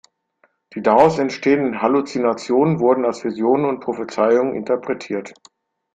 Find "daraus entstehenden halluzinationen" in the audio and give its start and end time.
0.81-2.79